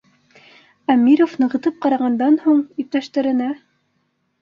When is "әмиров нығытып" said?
0.93-1.79